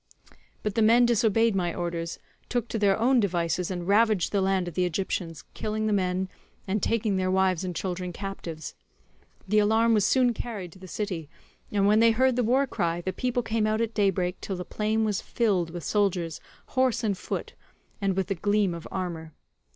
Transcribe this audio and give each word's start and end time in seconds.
"But 0.63 0.73
the 0.73 0.81
men 0.81 1.05
disobeyed 1.05 1.55
my 1.55 1.75
orders, 1.75 2.17
took 2.49 2.67
to 2.69 2.79
their 2.79 2.97
own 2.97 3.19
devices, 3.19 3.69
and 3.69 3.87
ravaged 3.87 4.31
the 4.31 4.41
land 4.41 4.67
of 4.67 4.73
the 4.73 4.83
Egyptians, 4.83 5.43
killing 5.53 5.85
the 5.85 5.93
men, 5.93 6.27
and 6.67 6.81
taking 6.81 7.17
their 7.17 7.29
wives 7.29 7.63
and 7.63 7.75
children 7.75 8.11
captives. 8.11 8.73
The 9.47 9.59
alarm 9.59 9.93
was 9.93 10.03
soon 10.03 10.33
carried 10.33 10.71
to 10.71 10.79
the 10.79 10.87
city, 10.87 11.29
and 11.71 11.85
when 11.85 11.99
they 11.99 12.09
heard 12.09 12.35
the 12.35 12.43
war 12.43 12.65
cry, 12.65 13.01
the 13.01 13.13
people 13.13 13.43
came 13.43 13.67
out 13.67 13.79
at 13.79 13.93
daybreak 13.93 14.41
till 14.41 14.55
the 14.55 14.65
plain 14.65 15.05
was 15.05 15.21
filled 15.21 15.69
with 15.69 15.83
soldiers 15.83 16.41
horse 16.69 17.03
and 17.03 17.15
foot, 17.15 17.53
and 18.01 18.17
with 18.17 18.25
the 18.25 18.33
gleam 18.33 18.73
of 18.73 18.87
armour. 18.89 19.33